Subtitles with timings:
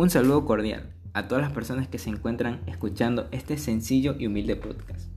[0.00, 4.56] Un saludo cordial a todas las personas que se encuentran escuchando este sencillo y humilde
[4.56, 5.10] podcast.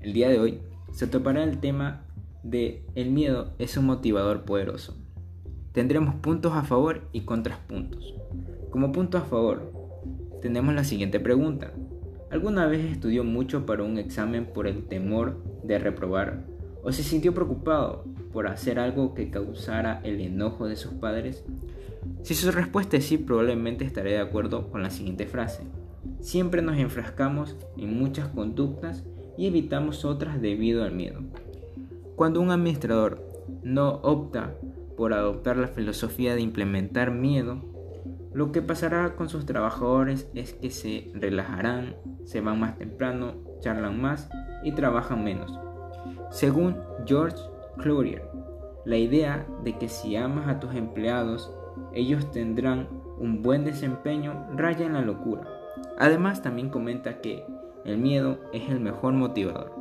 [0.00, 0.58] El día de hoy
[0.90, 2.02] se topará el tema
[2.42, 4.96] de el miedo es un motivador poderoso.
[5.70, 8.16] Tendremos puntos a favor y contrapuntos.
[8.70, 9.72] Como punto a favor,
[10.42, 11.70] tenemos la siguiente pregunta.
[12.28, 16.46] ¿Alguna vez estudió mucho para un examen por el temor de reprobar?
[16.82, 21.44] ¿O se sintió preocupado por hacer algo que causara el enojo de sus padres?
[22.22, 25.62] Si su respuesta es sí, probablemente estaré de acuerdo con la siguiente frase.
[26.20, 29.04] Siempre nos enfrascamos en muchas conductas
[29.36, 31.20] y evitamos otras debido al miedo.
[32.16, 33.22] Cuando un administrador
[33.62, 34.54] no opta
[34.96, 37.62] por adoptar la filosofía de implementar miedo,
[38.32, 44.00] lo que pasará con sus trabajadores es que se relajarán, se van más temprano, charlan
[44.00, 44.28] más
[44.62, 45.58] y trabajan menos.
[46.30, 47.36] Según George
[47.78, 48.28] Cloutier,
[48.84, 51.50] la idea de que si amas a tus empleados
[51.92, 55.46] ellos tendrán un buen desempeño raya en la locura.
[55.98, 57.44] Además también comenta que
[57.84, 59.72] el miedo es el mejor motivador.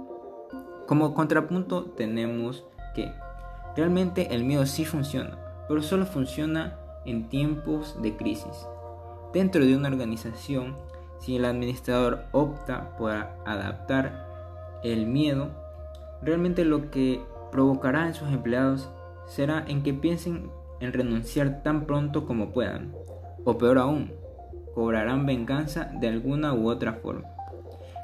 [0.88, 3.12] Como contrapunto tenemos que
[3.76, 5.38] realmente el miedo sí funciona,
[5.68, 8.68] pero solo funciona en tiempos de crisis.
[9.34, 10.76] Dentro de una organización,
[11.20, 13.12] si el administrador opta por
[13.46, 15.50] adaptar el miedo,
[16.22, 17.22] realmente lo que
[17.52, 18.90] provocará en sus empleados
[19.26, 22.94] será en que piensen en renunciar tan pronto como puedan,
[23.44, 24.12] o peor aún,
[24.74, 27.30] cobrarán venganza de alguna u otra forma.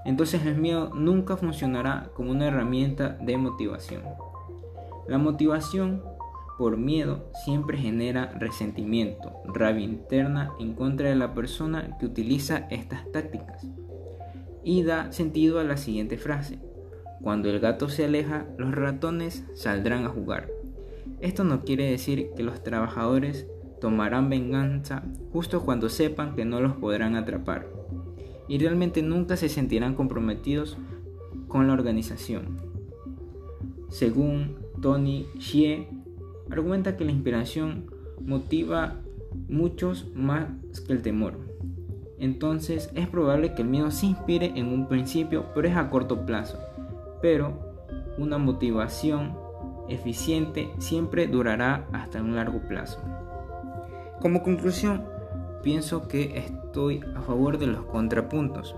[0.05, 4.03] Entonces el miedo nunca funcionará como una herramienta de motivación.
[5.07, 6.01] La motivación
[6.57, 13.11] por miedo siempre genera resentimiento, rabia interna en contra de la persona que utiliza estas
[13.11, 13.67] tácticas.
[14.63, 16.59] Y da sentido a la siguiente frase.
[17.21, 20.49] Cuando el gato se aleja, los ratones saldrán a jugar.
[21.19, 23.47] Esto no quiere decir que los trabajadores
[23.79, 27.67] tomarán venganza justo cuando sepan que no los podrán atrapar
[28.47, 30.77] y realmente nunca se sentirán comprometidos
[31.47, 32.57] con la organización.
[33.87, 35.87] Según Tony Xie,
[36.49, 37.85] argumenta que la inspiración
[38.19, 38.99] motiva
[39.47, 40.49] muchos más
[40.85, 41.39] que el temor.
[42.19, 46.25] Entonces es probable que el miedo se inspire en un principio, pero es a corto
[46.25, 46.59] plazo.
[47.21, 47.57] Pero
[48.17, 49.33] una motivación
[49.93, 52.99] eficiente siempre durará hasta un largo plazo.
[54.19, 55.03] Como conclusión,
[55.63, 58.75] pienso que estoy a favor de los contrapuntos.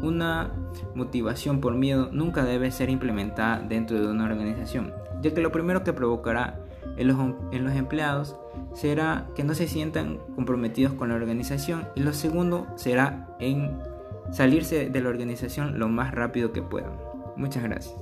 [0.00, 0.50] Una
[0.94, 5.82] motivación por miedo nunca debe ser implementada dentro de una organización, ya que lo primero
[5.82, 6.60] que provocará
[6.96, 7.18] en los,
[7.52, 8.36] en los empleados
[8.74, 13.78] será que no se sientan comprometidos con la organización y lo segundo será en
[14.30, 16.92] salirse de la organización lo más rápido que puedan.
[17.36, 17.94] Muchas gracias.